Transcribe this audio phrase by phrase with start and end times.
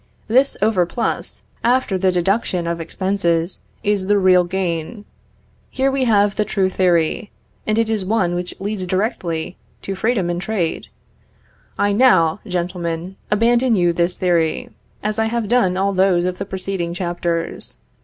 [0.27, 5.05] This overplus, after the deduction of expenses, is the real gain.
[5.69, 7.29] Here we have the true theory,
[7.67, 10.87] and it is one which leads directly to freedom in trade.
[11.77, 14.71] I now, gentlemen, abandon you this theory,
[15.03, 17.77] as I have done all those of the preceding chapters.